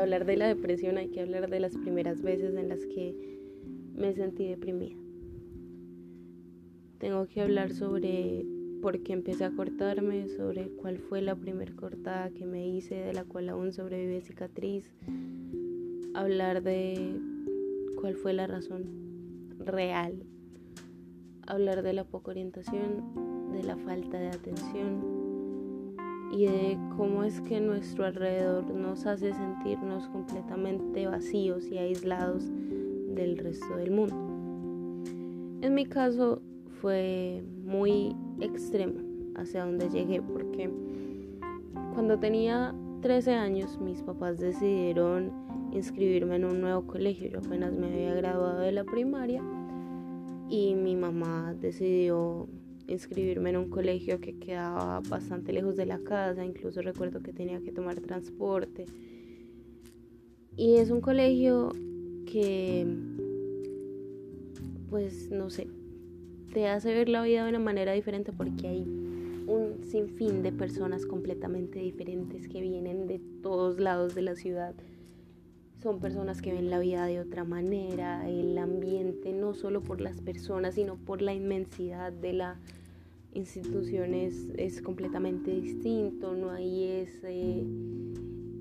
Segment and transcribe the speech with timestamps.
[0.00, 3.14] hablar de la depresión hay que hablar de las primeras veces en las que
[3.94, 4.96] me sentí deprimida.
[6.98, 8.44] Tengo que hablar sobre
[8.82, 13.12] por qué empecé a cortarme, sobre cuál fue la primera cortada que me hice, de
[13.12, 14.92] la cual aún sobrevive cicatriz.
[16.14, 17.16] Hablar de
[18.00, 18.84] cuál fue la razón
[19.58, 20.22] real.
[21.46, 25.19] Hablar de la poca orientación, de la falta de atención
[26.30, 32.50] y de cómo es que nuestro alrededor nos hace sentirnos completamente vacíos y aislados
[33.14, 34.16] del resto del mundo.
[35.62, 36.40] En mi caso
[36.80, 39.00] fue muy extremo
[39.36, 40.70] hacia donde llegué porque
[41.94, 45.32] cuando tenía 13 años mis papás decidieron
[45.72, 47.30] inscribirme en un nuevo colegio.
[47.30, 49.42] Yo apenas me había graduado de la primaria
[50.48, 52.48] y mi mamá decidió
[52.92, 57.60] inscribirme en un colegio que quedaba bastante lejos de la casa, incluso recuerdo que tenía
[57.60, 58.86] que tomar transporte.
[60.56, 61.72] Y es un colegio
[62.26, 62.86] que,
[64.90, 65.68] pues no sé,
[66.52, 68.82] te hace ver la vida de una manera diferente porque hay
[69.46, 74.74] un sinfín de personas completamente diferentes que vienen de todos lados de la ciudad.
[75.82, 80.20] Son personas que ven la vida de otra manera, el ambiente, no solo por las
[80.20, 82.60] personas, sino por la inmensidad de la
[83.32, 87.64] institución es, completamente distinto, no hay ese,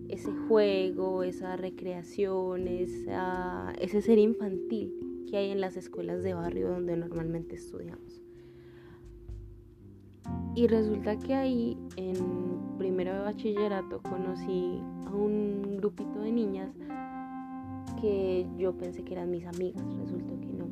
[0.09, 4.93] ese juego, esa recreación, ese ser infantil
[5.29, 8.21] que hay en las escuelas de barrio donde normalmente estudiamos.
[10.55, 16.75] Y resulta que ahí en primero de bachillerato conocí a un grupito de niñas
[18.01, 20.67] que yo pensé que eran mis amigas, resultó que no.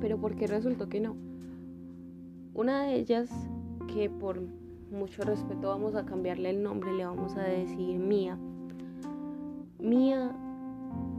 [0.00, 1.31] Pero ¿por qué resultó que no?
[2.54, 3.30] Una de ellas,
[3.92, 4.40] que por
[4.90, 8.38] mucho respeto vamos a cambiarle el nombre, le vamos a decir Mía.
[9.78, 10.36] Mía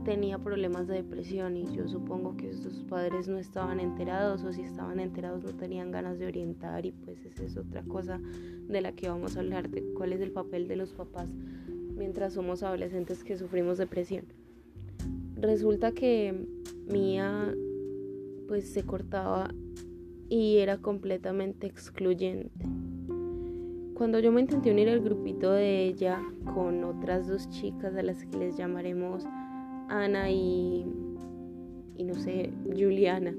[0.04, 4.62] tenía problemas de depresión y yo supongo que sus padres no estaban enterados o si
[4.62, 8.20] estaban enterados no tenían ganas de orientar y pues esa es otra cosa
[8.68, 11.28] de la que vamos a hablar, de cuál es el papel de los papás
[11.96, 14.24] mientras somos adolescentes que sufrimos depresión.
[15.36, 16.46] Resulta que
[16.86, 17.52] Mía
[18.46, 19.50] pues se cortaba
[20.34, 22.66] y era completamente excluyente.
[23.94, 26.20] Cuando yo me intenté unir al grupito de ella
[26.52, 29.24] con otras dos chicas a las que les llamaremos
[29.88, 30.84] Ana y,
[31.96, 33.32] y no sé, Juliana.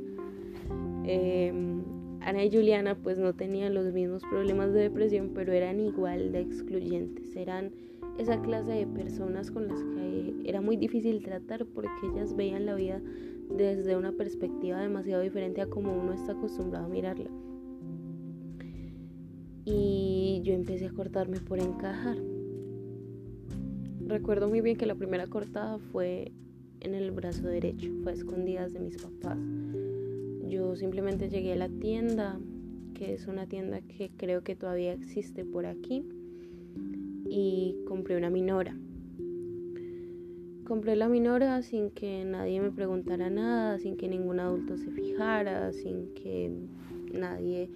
[1.03, 1.83] Em,
[2.21, 6.39] Ana y Juliana pues no tenían los mismos problemas de depresión, pero eran igual de
[6.39, 7.35] excluyentes.
[7.35, 7.73] Eran
[8.17, 12.75] esa clase de personas con las que era muy difícil tratar porque ellas veían la
[12.75, 13.01] vida
[13.49, 17.29] desde una perspectiva demasiado diferente a como uno está acostumbrado a mirarla.
[19.65, 22.17] Y yo empecé a cortarme por encajar.
[24.07, 26.31] Recuerdo muy bien que la primera cortada fue
[26.81, 29.39] en el brazo derecho, fue a escondidas de mis papás.
[30.47, 32.39] Yo simplemente llegué a la tienda,
[32.93, 36.05] que es una tienda que creo que todavía existe por aquí,
[37.25, 38.75] y compré una minora.
[40.65, 45.71] Compré la minora sin que nadie me preguntara nada, sin que ningún adulto se fijara,
[45.71, 46.51] sin que
[47.13, 47.69] nadie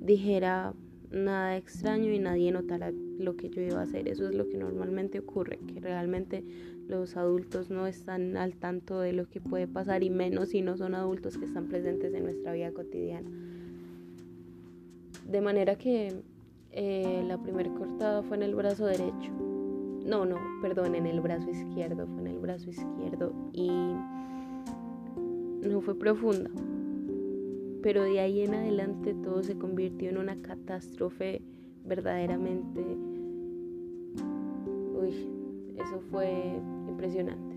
[0.00, 0.74] dijera
[1.10, 4.08] nada extraño y nadie notara lo que yo iba a hacer.
[4.08, 6.44] Eso es lo que normalmente ocurre, que realmente
[6.86, 10.76] los adultos no están al tanto de lo que puede pasar y menos si no
[10.76, 13.30] son adultos que están presentes en nuestra vida cotidiana.
[15.26, 16.14] De manera que
[16.78, 19.32] eh, la primera cortada fue en el brazo derecho
[20.08, 23.68] no, no, perdón, en el brazo izquierdo, fue en el brazo izquierdo y
[25.62, 26.50] no fue profunda.
[27.82, 31.42] Pero de ahí en adelante todo se convirtió en una catástrofe
[31.84, 32.80] verdaderamente...
[34.98, 35.28] Uy,
[35.76, 36.58] eso fue
[36.88, 37.56] impresionante.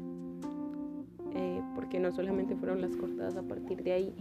[1.33, 4.13] Eh, porque no solamente fueron las cortadas a partir de ahí,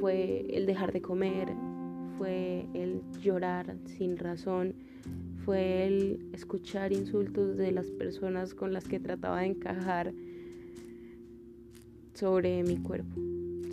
[0.00, 1.54] fue el dejar de comer,
[2.20, 4.74] fue el llorar sin razón,
[5.46, 10.12] fue el escuchar insultos de las personas con las que trataba de encajar
[12.12, 13.18] sobre mi cuerpo,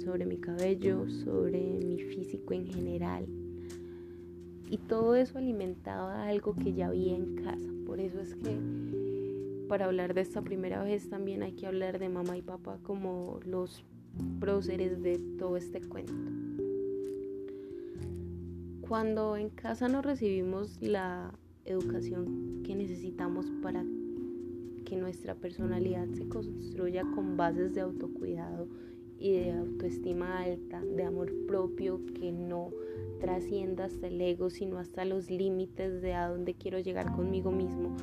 [0.01, 3.25] sobre mi cabello, sobre mi físico en general.
[4.69, 7.69] Y todo eso alimentaba algo que ya había en casa.
[7.85, 8.57] Por eso es que
[9.67, 13.41] para hablar de esta primera vez también hay que hablar de mamá y papá como
[13.45, 13.83] los
[14.39, 16.46] próceres de todo este cuento.
[18.88, 21.34] Cuando en casa no recibimos la
[21.66, 23.84] educación que necesitamos para
[24.86, 28.69] que nuestra personalidad se construya con bases de autocuidado
[29.19, 32.72] y de autoestima alta, de amor propio que no
[33.19, 37.94] trascienda hasta el ego, sino hasta los límites de a dónde quiero llegar conmigo mismo.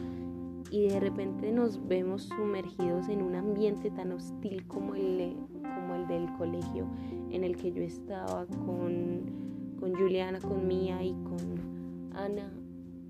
[0.71, 6.07] Y de repente nos vemos sumergidos en un ambiente tan hostil como el, como el
[6.09, 6.87] del colegio
[7.31, 9.54] en el que yo estaba con,
[9.85, 12.51] con Juliana, con Mía y con Ana,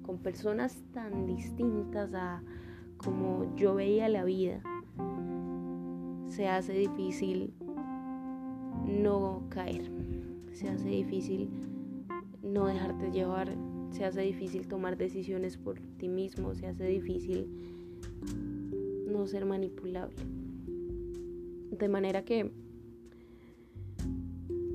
[0.02, 2.42] con personas tan distintas a
[2.96, 4.60] como yo veía la vida,
[6.26, 7.54] se hace difícil
[8.88, 9.88] no caer,
[10.52, 11.48] se hace difícil
[12.42, 13.56] no dejarte llevar
[13.92, 17.46] se hace difícil tomar decisiones por ti mismo, se hace difícil
[19.06, 20.16] no ser manipulable.
[21.70, 22.50] De manera que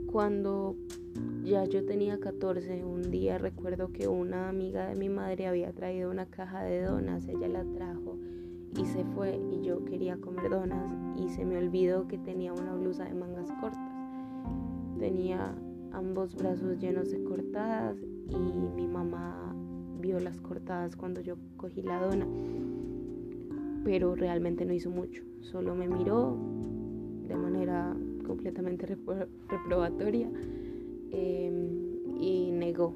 [0.10, 0.78] cuando
[1.44, 6.12] ya yo tenía 14, un día recuerdo que una amiga de mi madre había traído
[6.12, 8.18] una caja de donas, ella la trajo
[8.78, 12.76] y se fue y yo quería comer donas y se me olvidó que tenía una
[12.76, 13.92] blusa de mangas cortas.
[15.00, 15.56] Tenía
[15.92, 17.98] ambos brazos llenos de cortadas
[18.30, 19.56] y mi mamá
[20.00, 22.28] vio las cortadas cuando yo cogí la dona,
[23.84, 26.38] pero realmente no hizo mucho, solo me miró
[27.28, 27.96] de manera
[28.26, 30.30] completamente reprobatoria
[31.12, 32.96] em, y negó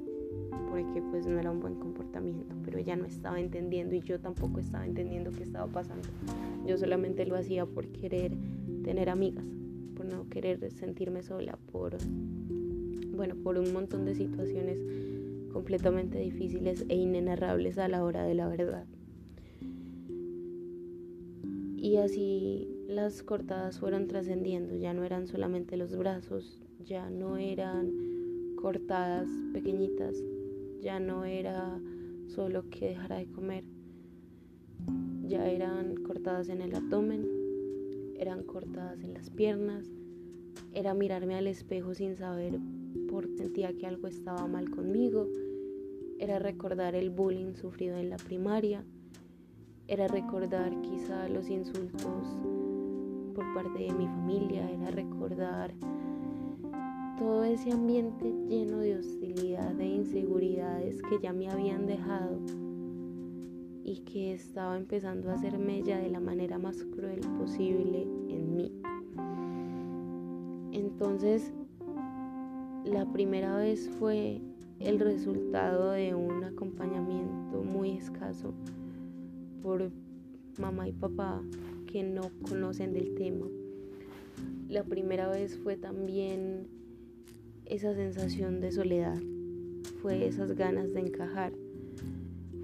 [0.69, 4.59] porque pues no era un buen comportamiento, pero ella no estaba entendiendo y yo tampoco
[4.59, 6.07] estaba entendiendo qué estaba pasando.
[6.65, 8.35] Yo solamente lo hacía por querer
[8.83, 9.45] tener amigas,
[9.95, 11.97] por no querer sentirme sola, por
[13.15, 14.79] bueno, por un montón de situaciones
[15.51, 18.87] completamente difíciles e inenarrables a la hora de la verdad.
[21.77, 27.91] Y así las cortadas fueron trascendiendo, ya no eran solamente los brazos, ya no eran
[28.63, 30.15] cortadas pequeñitas,
[30.79, 31.77] ya no era
[32.27, 33.65] solo que dejara de comer,
[35.27, 37.27] ya eran cortadas en el abdomen,
[38.17, 39.91] eran cortadas en las piernas,
[40.71, 42.57] era mirarme al espejo sin saber
[43.09, 45.27] por sentía que algo estaba mal conmigo,
[46.17, 48.85] era recordar el bullying sufrido en la primaria,
[49.89, 52.37] era recordar quizá los insultos
[53.35, 55.73] por parte de mi familia, era recordar
[57.17, 62.39] todo ese ambiente lleno de hostilidad e inseguridades que ya me habían dejado
[63.83, 68.71] y que estaba empezando a hacer mella de la manera más cruel posible en mí.
[70.71, 71.53] Entonces
[72.85, 74.41] la primera vez fue
[74.79, 78.53] el resultado de un acompañamiento muy escaso
[79.61, 79.91] por
[80.59, 81.41] mamá y papá
[81.85, 83.45] que no conocen del tema.
[84.67, 86.67] La primera vez fue también
[87.65, 89.19] esa sensación de soledad,
[90.01, 91.53] fue esas ganas de encajar,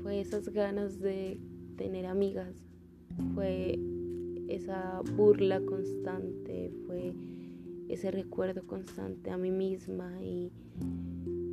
[0.02, 1.40] fue esas ganas de
[1.78, 2.56] tener amigas,
[3.34, 3.80] fue
[4.48, 7.14] esa burla constante, fue
[7.88, 10.52] ese recuerdo constante a mí misma y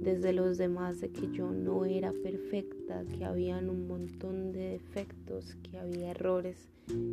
[0.06, 5.56] desde los demás de que yo no era perfecta, que habían un montón de defectos,
[5.62, 6.69] que había errores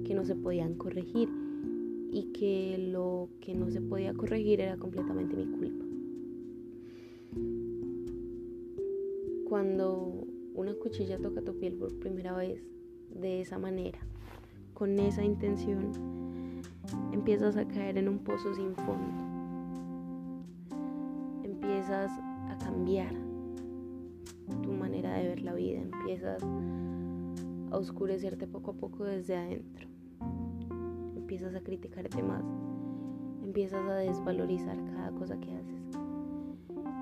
[0.05, 1.29] que no se podían corregir
[2.11, 5.92] y que lo que no se podía corregir era completamente mi culpa.
[9.53, 12.65] Cuando una cuchilla toca tu piel por primera vez
[13.13, 13.99] de esa manera,
[14.73, 15.91] con esa intención,
[17.11, 19.13] empiezas a caer en un pozo sin fondo.
[21.43, 22.09] Empiezas
[22.49, 23.13] a cambiar
[24.63, 26.41] tu manera de ver la vida, empiezas
[27.69, 29.87] a oscurecerte poco a poco desde adentro.
[31.15, 32.43] Empiezas a criticarte más,
[33.43, 35.99] empiezas a desvalorizar cada cosa que haces.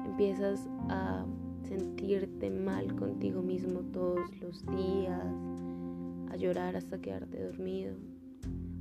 [0.05, 1.25] Empiezas a
[1.71, 5.23] sentirte mal contigo mismo todos los días,
[6.29, 7.95] a llorar hasta quedarte dormido,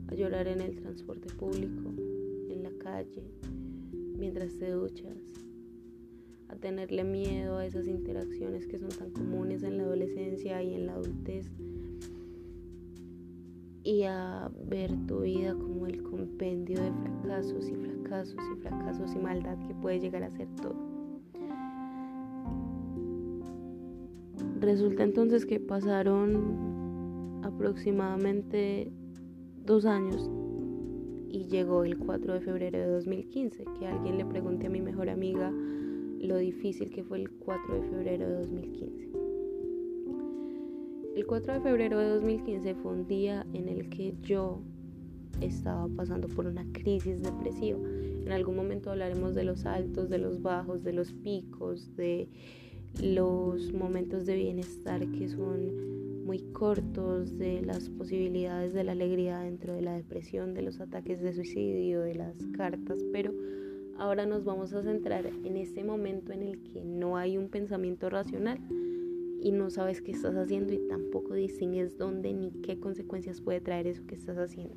[0.09, 1.93] a llorar en el transporte público,
[2.49, 3.23] en la calle,
[4.19, 5.17] mientras te duchas,
[6.49, 10.87] a tenerle miedo a esas interacciones que son tan comunes en la adolescencia y en
[10.87, 11.49] la adultez
[13.85, 19.19] y a ver tu vida como el compendio de fracasos y fracasos y fracasos y
[19.21, 20.80] maldad que puede llegar a ser todo.
[24.61, 28.93] Resulta entonces que pasaron aproximadamente
[29.65, 30.31] dos años
[31.31, 35.09] y llegó el 4 de febrero de 2015, que alguien le pregunte a mi mejor
[35.09, 35.51] amiga
[36.21, 39.09] lo difícil que fue el 4 de febrero de 2015.
[41.17, 44.61] El 4 de febrero de 2015 fue un día en el que yo
[45.41, 47.79] estaba pasando por una crisis depresiva.
[48.27, 52.29] En algún momento hablaremos de los altos, de los bajos, de los picos, de
[53.01, 59.75] los momentos de bienestar que son muy cortos de las posibilidades de la alegría dentro
[59.75, 63.33] de la depresión, de los ataques de suicidio, de las cartas, pero
[63.99, 68.11] ahora nos vamos a centrar en este momento en el que no hay un pensamiento
[68.11, 68.61] racional
[69.43, 73.87] y no sabes qué estás haciendo y tampoco distingues dónde ni qué consecuencias puede traer
[73.87, 74.77] eso que estás haciendo.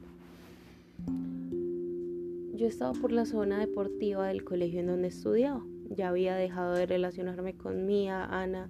[2.56, 5.64] Yo estaba por la zona deportiva del colegio en donde estudiaba.
[5.90, 8.68] Ya había dejado de relacionarme con Mía, Ana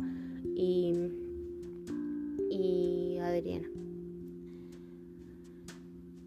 [0.55, 0.93] y,
[2.49, 3.67] y Adriana.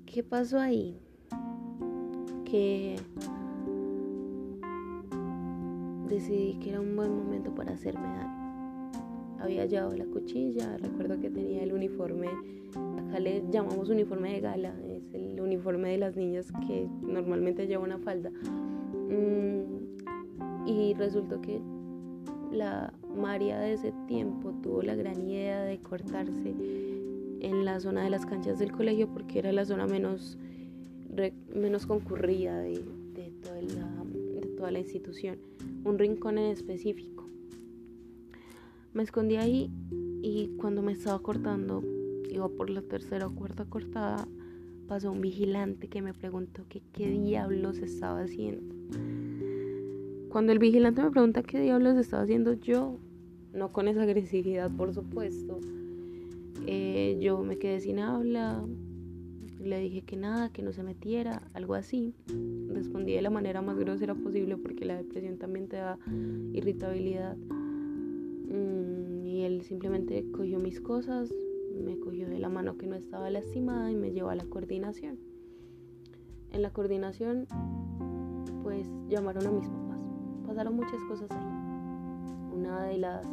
[0.07, 0.99] ¿Qué pasó ahí?
[2.45, 2.97] Que
[6.09, 8.37] decidí que era un buen momento para hacerme daño
[9.47, 12.29] había llevado la cuchilla, recuerdo que tenía el uniforme,
[12.99, 17.85] acá le llamamos uniforme de gala, es el uniforme de las niñas que normalmente lleva
[17.85, 18.31] una falda.
[18.31, 19.76] Mm,
[20.67, 21.61] y resultó que
[22.53, 26.55] la María de ese tiempo tuvo la gran idea de cortarse
[27.41, 30.39] en la zona de las canchas del colegio porque era la zona menos,
[31.55, 32.85] menos concurrida de,
[33.43, 35.39] toda de toda la institución,
[35.85, 37.25] un rincón en específico.
[38.93, 39.71] Me escondí ahí
[40.23, 41.83] y cuando me estaba cortando,
[42.31, 44.27] iba por la tercera o cuarta cortada,
[44.89, 48.75] pasó un vigilante que me preguntó que qué diablos estaba haciendo.
[50.37, 52.99] Cuando el vigilante me pregunta qué diablos estaba haciendo yo,
[53.55, 55.61] no con esa agresividad por supuesto,
[56.67, 58.63] eh, yo me quedé sin habla,
[59.59, 62.13] le dije que nada, que no se metiera, algo así.
[62.69, 65.99] Respondí de la manera más grosera posible porque la depresión también te da
[66.53, 67.35] irritabilidad.
[67.39, 71.33] Mm, y él simplemente cogió mis cosas,
[71.83, 75.19] me cogió de la mano que no estaba lastimada y me llevó a la coordinación.
[76.53, 77.47] En la coordinación,
[78.63, 79.86] pues llamaron a mis papás.
[80.47, 82.59] Pasaron muchas cosas ahí.
[82.59, 83.27] Una de las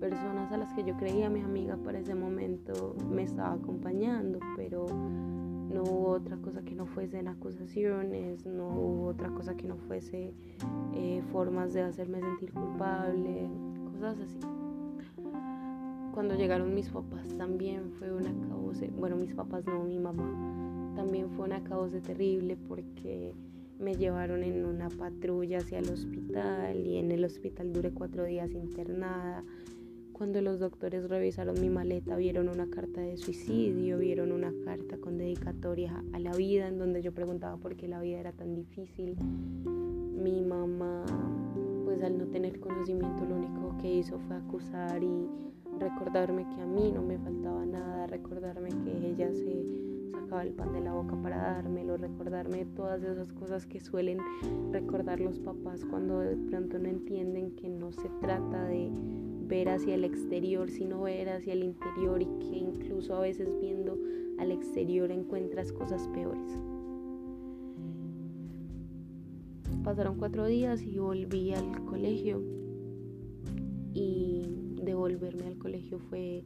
[0.00, 4.86] personas a las que yo creía mi amiga para ese momento me estaba acompañando, pero
[5.72, 10.34] no hubo otra cosa que no fuesen acusaciones, no hubo otra cosa que no fuese
[10.94, 13.48] eh, formas de hacerme sentir culpable,
[14.04, 14.40] así.
[16.12, 21.30] Cuando llegaron mis papás también fue una causa, bueno mis papás no, mi mamá, también
[21.30, 23.32] fue una causa terrible porque
[23.82, 28.52] me llevaron en una patrulla hacia el hospital y en el hospital duré cuatro días
[28.52, 29.44] internada.
[30.12, 35.18] Cuando los doctores revisaron mi maleta vieron una carta de suicidio, vieron una carta con
[35.18, 39.16] dedicatoria a la vida en donde yo preguntaba por qué la vida era tan difícil.
[39.16, 41.04] Mi mamá
[41.84, 45.28] pues al no tener conocimiento lo único que hizo fue acusar y
[45.78, 49.91] recordarme que a mí no me faltaba nada, recordarme que ella se
[50.40, 54.18] el pan de la boca para dármelo, recordarme todas esas cosas que suelen
[54.70, 58.90] recordar los papás cuando de pronto no entienden que no se trata de
[59.46, 63.98] ver hacia el exterior, sino ver hacia el interior y que incluso a veces viendo
[64.38, 66.58] al exterior encuentras cosas peores.
[69.84, 72.40] Pasaron cuatro días y volví al colegio.
[73.92, 74.46] Y
[74.82, 76.44] devolverme al colegio fue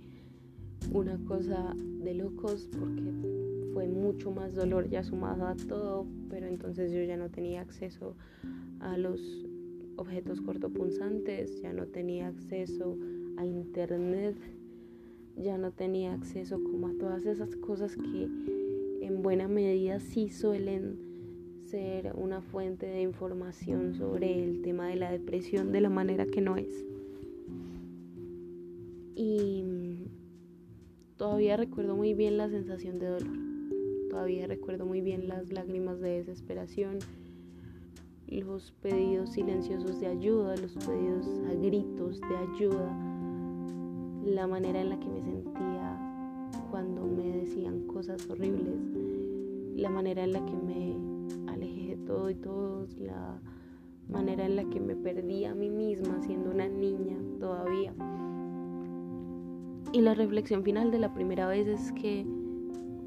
[0.93, 6.91] una cosa de locos porque fue mucho más dolor ya sumado a todo, pero entonces
[6.93, 8.17] yo ya no tenía acceso
[8.81, 9.21] a los
[9.97, 12.97] objetos cortopunzantes, ya no tenía acceso
[13.37, 14.35] a internet,
[15.37, 18.31] ya no tenía acceso como a todas esas cosas que
[19.03, 20.97] en buena medida sí suelen
[21.67, 26.41] ser una fuente de información sobre el tema de la depresión de la manera que
[26.41, 26.87] no es.
[29.15, 30.07] Y
[31.19, 33.46] todavía recuerdo muy bien la sensación de dolor,
[34.17, 37.01] todavía recuerdo muy bien las lágrimas de desesperación,
[38.29, 42.97] los pedidos silenciosos de ayuda, los pedidos a gritos de ayuda,
[44.25, 45.99] la manera en la que me sentía
[46.71, 48.81] cuando me decían cosas horribles,
[49.77, 50.97] la manera en la que me
[52.07, 53.39] todo y todos, la
[54.09, 57.93] manera en la que me perdí a mí misma siendo una niña todavía.
[59.93, 62.25] Y la reflexión final de la primera vez es que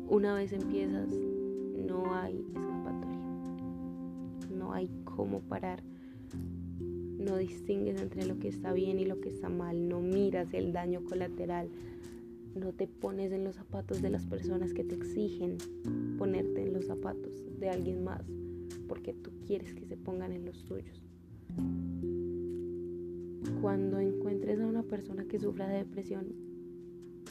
[0.10, 1.08] una vez empiezas,
[1.78, 3.20] no hay escapatoria,
[4.50, 5.84] no hay cómo parar,
[7.20, 10.74] no distingues entre lo que está bien y lo que está mal, no miras el
[10.74, 11.70] daño colateral,
[12.56, 15.58] no te pones en los zapatos de las personas que te exigen
[16.18, 18.24] ponerte en los zapatos de alguien más
[18.88, 21.04] porque tú quieres que se pongan en los tuyos.
[23.62, 26.34] Cuando encuentres a una persona que sufra de depresión,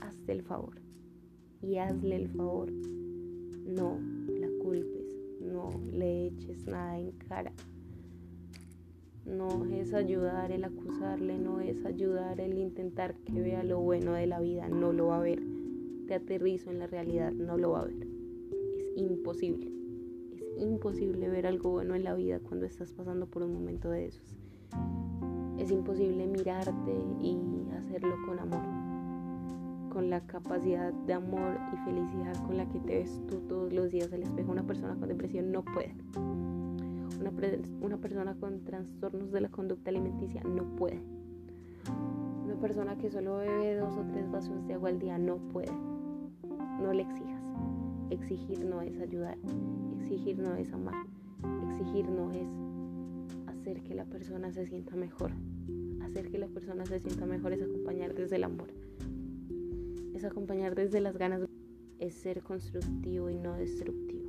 [0.01, 0.88] hazte el favor
[1.63, 2.71] y hazle el favor.
[2.71, 3.99] No
[4.39, 7.53] la culpes, no le eches nada en cara.
[9.27, 14.27] No es ayudar el acusarle, no es ayudar el intentar que vea lo bueno de
[14.27, 15.43] la vida, no lo va a ver.
[16.07, 18.07] Te aterrizo en la realidad, no lo va a ver.
[18.97, 19.79] Es imposible
[20.59, 24.37] imposible ver algo bueno en la vida cuando estás pasando por un momento de esos.
[25.59, 27.39] Es imposible mirarte y
[27.77, 28.63] hacerlo con amor,
[29.99, 33.91] con la capacidad de amor y felicidad con la que te ves tú todos los
[33.91, 34.53] días al espejo.
[34.53, 35.93] Una persona con depresión no puede.
[37.19, 37.33] Una,
[37.81, 41.03] una persona con trastornos de la conducta alimenticia no puede.
[42.45, 45.73] Una persona que solo bebe dos o tres vasos de agua al día no puede.
[46.81, 47.43] No le exijas.
[48.11, 49.37] Exigir no es ayudar.
[49.99, 50.95] Exigir no es amar.
[51.71, 52.47] Exigir no es
[53.49, 55.33] hacer que la persona se sienta mejor.
[56.05, 58.69] Hacer que la persona se sienta mejor es acompañar desde el amor.
[60.19, 61.43] Es acompañar desde las ganas.
[62.01, 64.29] Es ser constructivo y no destructivo.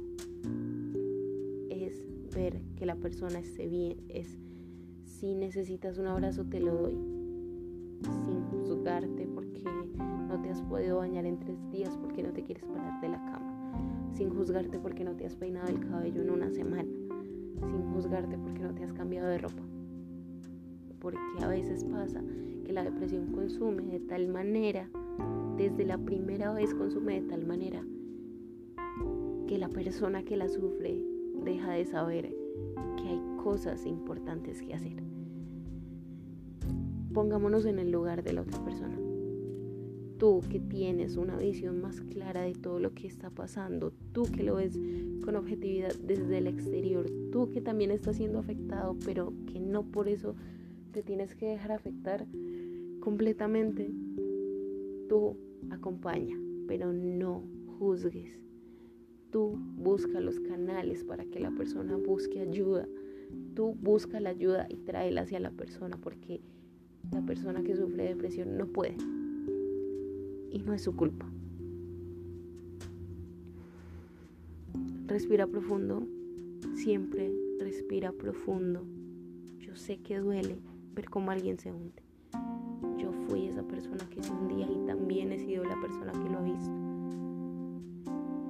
[1.72, 2.06] Es
[2.36, 3.98] ver que la persona esté bien.
[4.08, 4.38] Es
[5.04, 6.94] si necesitas un abrazo te lo doy.
[8.24, 9.64] Sin juzgarte porque
[10.28, 13.26] no te has podido bañar en tres días porque no te quieres parar de la
[13.26, 14.12] cama.
[14.14, 16.88] Sin juzgarte porque no te has peinado el cabello en una semana
[17.68, 19.64] sin juzgarte porque no te has cambiado de ropa.
[21.00, 22.22] Porque a veces pasa
[22.64, 24.88] que la depresión consume de tal manera,
[25.60, 27.86] desde la primera vez consume de tal manera,
[29.46, 31.04] que la persona que la sufre
[31.44, 32.34] deja de saber
[32.96, 35.04] que hay cosas importantes que hacer.
[37.14, 38.98] Pongámonos en el lugar de la otra persona
[40.18, 44.44] tú que tienes una visión más clara de todo lo que está pasando, tú que
[44.44, 44.78] lo ves
[45.24, 50.10] con objetividad desde el exterior, tú que también estás siendo afectado, pero que no por
[50.10, 50.36] eso
[50.92, 52.28] te tienes que dejar afectar
[53.00, 53.90] completamente,
[55.08, 55.38] tú
[55.72, 57.44] acompaña, pero no
[57.80, 58.40] juzgues.
[59.32, 62.88] Tú busca los canales para que la persona busque ayuda.
[63.56, 66.42] Tú busca la ayuda y tráela hacia la persona porque
[67.12, 68.98] la persona que sufre depresión no puede
[70.52, 71.30] y no es su culpa.
[75.06, 76.08] Respira profundo,
[76.76, 78.86] siempre respira profundo.
[79.60, 80.60] Yo sé que duele
[80.96, 82.04] ver cómo alguien se hunde.
[83.80, 86.70] Persona que se hundía y también he sido la persona que lo ha visto.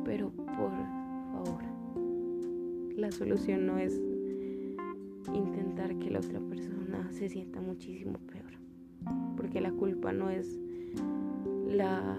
[0.03, 0.71] Pero por
[1.31, 1.63] favor,
[2.95, 4.01] la solución no es
[5.31, 8.53] intentar que la otra persona se sienta muchísimo peor.
[9.37, 10.59] Porque la culpa no es
[11.67, 12.17] la,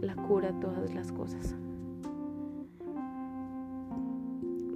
[0.00, 1.56] la cura todas las cosas.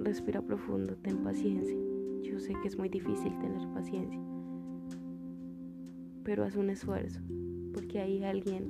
[0.01, 1.77] Respira profundo, ten paciencia.
[2.23, 4.19] Yo sé que es muy difícil tener paciencia,
[6.25, 7.21] pero haz un esfuerzo,
[7.79, 8.67] porque hay alguien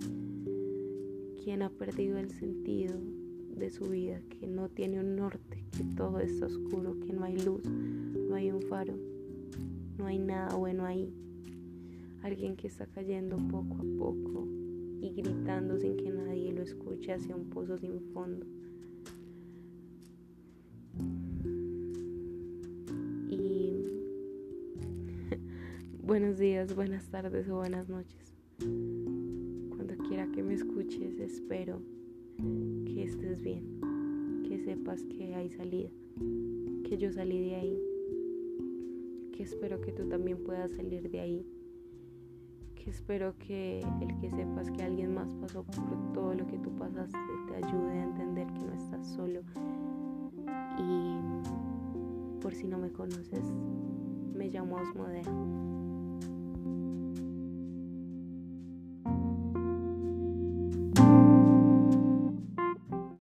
[1.44, 2.94] quien ha perdido el sentido
[3.56, 7.36] de su vida, que no tiene un norte, que todo está oscuro, que no hay
[7.40, 8.94] luz, no hay un faro,
[9.98, 11.12] no hay nada bueno ahí.
[12.22, 14.48] Alguien que está cayendo poco a poco
[15.02, 18.46] y gritando sin que nadie lo escuche hacia un pozo sin fondo.
[23.28, 23.86] Y
[26.04, 28.30] buenos días, buenas tardes o buenas noches.
[30.40, 31.82] Que me escuches, espero
[32.86, 35.90] que estés bien, que sepas que hay salida,
[36.86, 37.78] que yo salí de ahí,
[39.34, 41.46] que espero que tú también puedas salir de ahí
[42.74, 46.74] que espero que el que sepas que alguien más pasó por todo lo que tú
[46.78, 47.18] pasaste
[47.50, 49.42] te ayude a entender que no estás solo.
[50.78, 53.44] Y por si no me conoces,
[54.34, 55.79] me llamo Osmodea.